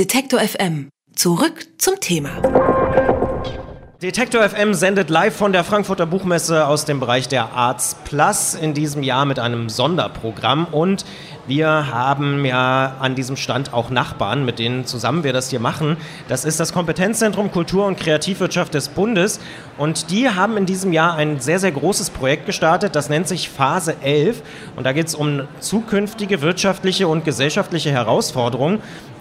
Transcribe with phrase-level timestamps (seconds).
[0.00, 0.88] Detektor FM.
[1.14, 2.30] Zurück zum Thema.
[4.00, 8.72] Detektor FM sendet live von der Frankfurter Buchmesse aus dem Bereich der Arts Plus in
[8.72, 11.04] diesem Jahr mit einem Sonderprogramm und
[11.46, 15.98] wir haben ja an diesem Stand auch Nachbarn, mit denen zusammen wir das hier machen.
[16.28, 19.38] Das ist das Kompetenzzentrum Kultur und Kreativwirtschaft des Bundes
[19.76, 23.50] und die haben in diesem Jahr ein sehr, sehr großes Projekt gestartet, das nennt sich
[23.50, 24.40] Phase 11
[24.76, 28.80] und da geht es um zukünftige wirtschaftliche und gesellschaftliche Herausforderungen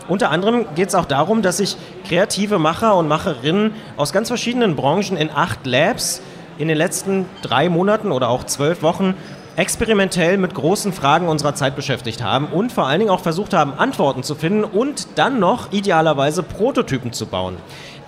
[0.10, 4.76] unter anderem geht es auch darum, dass sich kreative Macher und Macherinnen aus ganz verschiedenen
[4.76, 6.22] Branchen in acht Labs
[6.58, 9.14] in den letzten drei Monaten oder auch zwölf Wochen
[9.56, 13.74] experimentell mit großen Fragen unserer Zeit beschäftigt haben und vor allen Dingen auch versucht haben,
[13.74, 17.58] Antworten zu finden und dann noch idealerweise Prototypen zu bauen.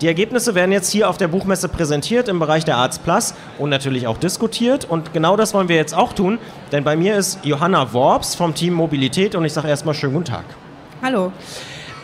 [0.00, 3.70] Die Ergebnisse werden jetzt hier auf der Buchmesse präsentiert im Bereich der Arts Plus und
[3.70, 4.84] natürlich auch diskutiert.
[4.84, 6.38] Und genau das wollen wir jetzt auch tun,
[6.72, 10.24] denn bei mir ist Johanna Worps vom Team Mobilität und ich sage erstmal schönen guten
[10.24, 10.44] Tag.
[11.02, 11.30] Hallo.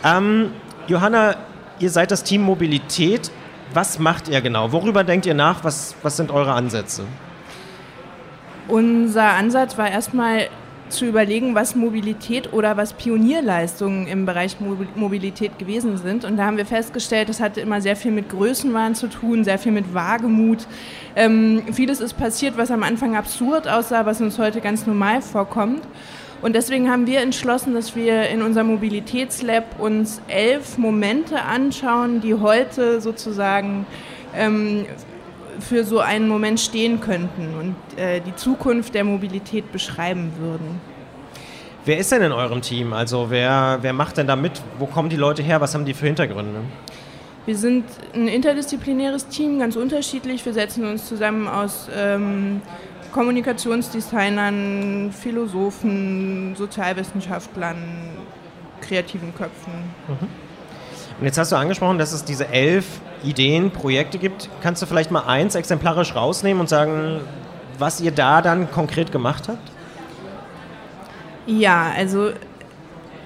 [0.03, 0.51] Ähm,
[0.87, 1.35] Johanna,
[1.79, 3.31] ihr seid das Team Mobilität.
[3.73, 4.71] Was macht ihr genau?
[4.71, 5.63] Worüber denkt ihr nach?
[5.63, 7.03] Was, was sind eure Ansätze?
[8.67, 10.49] Unser Ansatz war erstmal
[10.89, 14.57] zu überlegen, was Mobilität oder was Pionierleistungen im Bereich
[14.95, 16.25] Mobilität gewesen sind.
[16.25, 19.59] Und da haben wir festgestellt, das hatte immer sehr viel mit Größenwahn zu tun, sehr
[19.59, 20.65] viel mit Wagemut.
[21.15, 25.81] Ähm, vieles ist passiert, was am Anfang absurd aussah, was uns heute ganz normal vorkommt.
[26.41, 32.33] Und deswegen haben wir entschlossen, dass wir in unserem Mobilitätslab uns elf Momente anschauen, die
[32.33, 33.85] heute sozusagen
[34.33, 34.85] ähm,
[35.59, 40.79] für so einen Moment stehen könnten und äh, die Zukunft der Mobilität beschreiben würden.
[41.83, 42.93] Wer ist denn in eurem Team?
[42.93, 44.61] Also wer, wer macht denn da mit?
[44.77, 45.59] Wo kommen die Leute her?
[45.59, 46.61] Was haben die für Hintergründe?
[47.45, 50.45] Wir sind ein interdisziplinäres Team, ganz unterschiedlich.
[50.45, 52.61] Wir setzen uns zusammen aus ähm,
[53.11, 57.77] Kommunikationsdesignern, Philosophen, Sozialwissenschaftlern,
[58.81, 59.73] kreativen Köpfen.
[60.07, 60.27] Mhm.
[61.19, 62.85] Und jetzt hast du angesprochen, dass es diese elf
[63.23, 64.49] Ideen, Projekte gibt.
[64.61, 67.19] Kannst du vielleicht mal eins exemplarisch rausnehmen und sagen,
[67.77, 69.71] was ihr da dann konkret gemacht habt?
[71.45, 72.31] Ja, also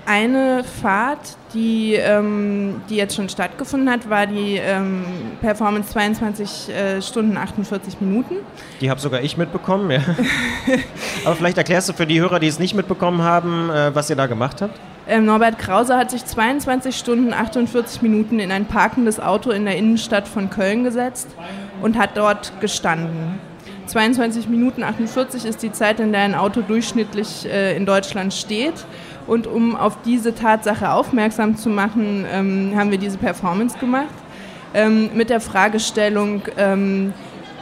[0.06, 5.04] eine Fahrt, die, ähm, die jetzt schon stattgefunden hat, war die ähm,
[5.42, 8.36] Performance 22 äh, Stunden 48 Minuten.
[8.82, 10.02] Die habe sogar ich mitbekommen, ja.
[11.26, 14.16] Aber vielleicht erklärst du für die Hörer, die es nicht mitbekommen haben, äh, was ihr
[14.16, 14.80] da gemacht habt?
[15.08, 19.76] Ähm, Norbert Krause hat sich 22 Stunden 48 Minuten in ein parkendes Auto in der
[19.76, 21.28] Innenstadt von Köln gesetzt
[21.82, 23.40] und hat dort gestanden.
[23.86, 28.86] 22 Minuten 48 ist die Zeit, in der ein Auto durchschnittlich äh, in Deutschland steht.
[29.28, 34.14] Und um auf diese Tatsache aufmerksam zu machen, ähm, haben wir diese Performance gemacht
[34.74, 37.14] ähm, mit der Fragestellung, ähm,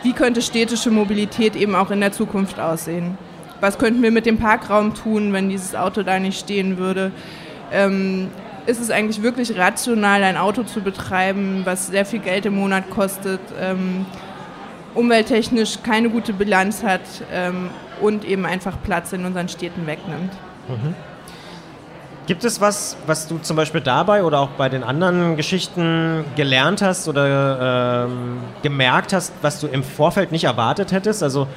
[0.04, 3.18] wie könnte städtische Mobilität eben auch in der Zukunft aussehen?
[3.60, 7.12] Was könnten wir mit dem Parkraum tun, wenn dieses Auto da nicht stehen würde?
[7.72, 8.30] Ähm,
[8.66, 12.90] ist es eigentlich wirklich rational, ein Auto zu betreiben, was sehr viel Geld im Monat
[12.90, 14.06] kostet, ähm,
[14.96, 17.70] umwelttechnisch keine gute Bilanz hat ähm,
[18.02, 20.34] und eben einfach Platz in unseren Städten wegnimmt?
[20.68, 20.96] Mhm.
[22.28, 26.82] Gibt es was, was du zum Beispiel dabei oder auch bei den anderen Geschichten gelernt
[26.82, 31.24] hast oder ähm, gemerkt hast, was du im Vorfeld nicht erwartet hättest?
[31.24, 31.48] Also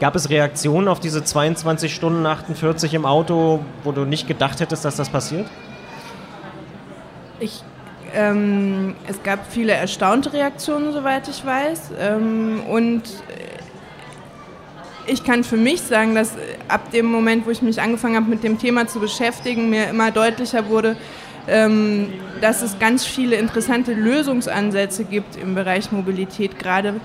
[0.00, 4.84] gab es Reaktionen auf diese 22 Stunden 48 im Auto, wo du nicht gedacht hättest,
[4.84, 5.46] dass das passiert?
[7.40, 7.62] Ich,
[8.14, 11.92] ähm, es gab viele erstaunte Reaktionen, soweit ich weiß.
[12.00, 13.02] Ähm, und
[15.06, 16.34] ich kann für mich sagen, dass
[16.68, 20.10] ab dem Moment, wo ich mich angefangen habe, mit dem Thema zu beschäftigen, mir immer
[20.10, 20.96] deutlicher wurde,
[21.48, 27.00] ähm, dass es ganz viele interessante Lösungsansätze gibt im Bereich Mobilität, gerade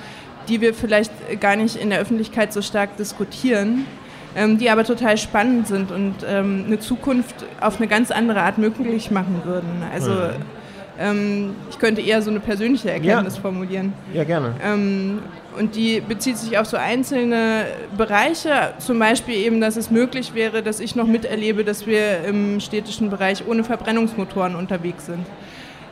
[0.48, 3.86] die wir vielleicht gar nicht in der Öffentlichkeit so stark diskutieren,
[4.36, 8.58] ähm, die aber total spannend sind und ähm, eine Zukunft auf eine ganz andere Art
[8.58, 9.84] möglich machen würden.
[9.92, 10.12] Also
[11.02, 11.56] mhm.
[11.70, 13.42] ich könnte eher so eine persönliche Erkenntnis ja.
[13.42, 13.94] formulieren.
[14.14, 14.54] Ja, gerne.
[15.58, 17.66] Und die bezieht sich auf so einzelne
[17.98, 22.60] Bereiche, zum Beispiel eben, dass es möglich wäre, dass ich noch miterlebe, dass wir im
[22.60, 25.26] städtischen Bereich ohne Verbrennungsmotoren unterwegs sind.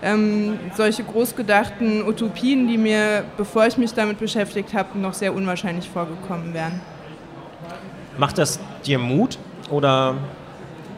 [0.04, 5.90] Ähm, solche großgedachten Utopien, die mir, bevor ich mich damit beschäftigt habe, noch sehr unwahrscheinlich
[5.90, 6.80] vorgekommen wären.
[8.18, 9.40] Macht das dir Mut
[9.72, 10.16] oder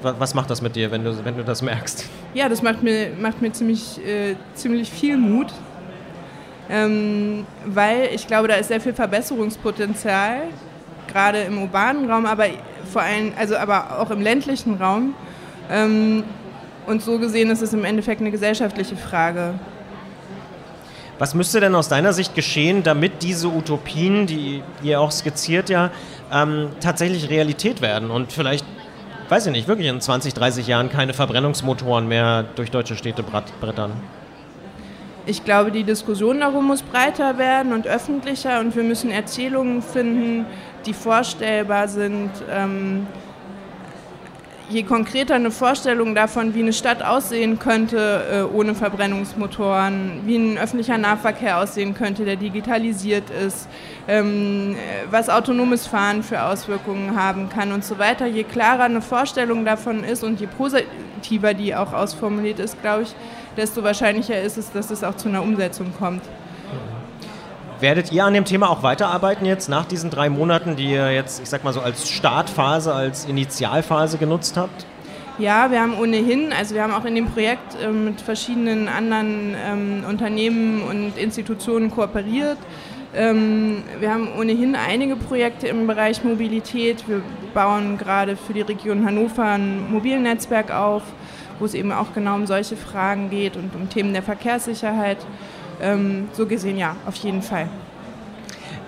[0.01, 2.05] was macht das mit dir, wenn du, wenn du das merkst?
[2.33, 5.47] Ja, das macht mir, macht mir ziemlich, äh, ziemlich viel Mut,
[6.69, 10.43] ähm, weil ich glaube, da ist sehr viel Verbesserungspotenzial,
[11.07, 12.45] gerade im urbanen Raum, aber
[12.91, 15.13] vor allem, also aber auch im ländlichen Raum.
[15.71, 16.23] Ähm,
[16.85, 19.55] und so gesehen ist es im Endeffekt eine gesellschaftliche Frage.
[21.19, 25.89] Was müsste denn aus deiner Sicht geschehen, damit diese Utopien, die ihr auch skizziert ja,
[26.31, 28.65] ähm, tatsächlich Realität werden und vielleicht
[29.29, 33.91] weiß ich nicht, wirklich in 20, 30 Jahren keine Verbrennungsmotoren mehr durch deutsche Städte brettern?
[35.25, 40.45] Ich glaube, die Diskussion darum muss breiter werden und öffentlicher und wir müssen Erzählungen finden,
[40.85, 42.31] die vorstellbar sind.
[42.49, 43.07] Ähm,
[44.69, 50.57] je konkreter eine Vorstellung davon, wie eine Stadt aussehen könnte äh, ohne Verbrennungsmotoren, wie ein
[50.57, 53.67] öffentlicher Nahverkehr aussehen könnte, der digitalisiert ist,
[54.07, 54.75] ähm,
[55.09, 58.25] was autonomes Fahren für Auswirkungen haben kann und so weiter.
[58.25, 63.15] Je klarer eine Vorstellung davon ist und je positiver die auch ausformuliert ist, glaube ich,
[63.55, 66.23] desto wahrscheinlicher ist es, dass es auch zu einer Umsetzung kommt.
[67.79, 71.41] Werdet ihr an dem Thema auch weiterarbeiten jetzt nach diesen drei Monaten, die ihr jetzt,
[71.41, 74.87] ich sag mal so, als Startphase, als Initialphase genutzt habt?
[75.37, 79.55] Ja, wir haben ohnehin, also wir haben auch in dem Projekt äh, mit verschiedenen anderen
[79.63, 82.57] ähm, Unternehmen und Institutionen kooperiert.
[83.13, 87.07] Ähm, wir haben ohnehin einige Projekte im Bereich Mobilität.
[87.07, 87.21] Wir
[87.53, 91.03] bauen gerade für die Region Hannover ein Mobilnetzwerk auf,
[91.59, 95.19] wo es eben auch genau um solche Fragen geht und um Themen der Verkehrssicherheit.
[95.81, 97.67] Ähm, so gesehen ja, auf jeden Fall.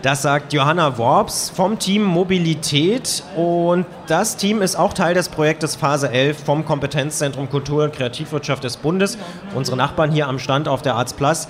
[0.02, 5.76] Das sagt Johanna Worps vom Team Mobilität und das Team ist auch Teil des Projektes
[5.76, 9.18] Phase 11 vom Kompetenzzentrum Kultur und Kreativwirtschaft des Bundes.
[9.54, 11.50] Unsere Nachbarn hier am Stand auf der Plus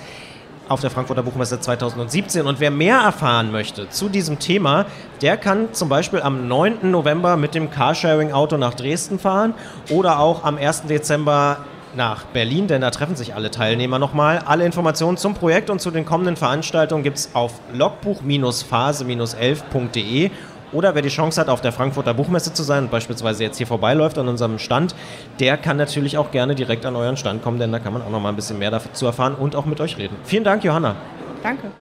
[0.68, 2.46] auf der Frankfurter Buchmesse 2017.
[2.46, 4.86] Und wer mehr erfahren möchte zu diesem Thema,
[5.20, 6.90] der kann zum Beispiel am 9.
[6.90, 9.54] November mit dem Carsharing-Auto nach Dresden fahren
[9.90, 10.86] oder auch am 1.
[10.86, 11.58] Dezember
[11.94, 14.40] nach Berlin, denn da treffen sich alle Teilnehmer nochmal.
[14.44, 20.30] Alle Informationen zum Projekt und zu den kommenden Veranstaltungen gibt es auf logbuch-phase-11.de
[20.72, 23.66] oder wer die Chance hat, auf der Frankfurter Buchmesse zu sein und beispielsweise jetzt hier
[23.66, 24.94] vorbeiläuft an unserem Stand,
[25.40, 28.10] der kann natürlich auch gerne direkt an euren Stand kommen, denn da kann man auch
[28.10, 30.16] noch mal ein bisschen mehr dazu erfahren und auch mit euch reden.
[30.24, 30.96] Vielen Dank, Johanna.
[31.42, 31.72] Danke.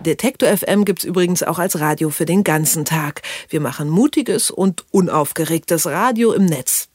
[0.00, 3.22] Detektor FM gibt es übrigens auch als Radio für den ganzen Tag.
[3.48, 6.88] Wir machen mutiges und unaufgeregtes Radio im Netz.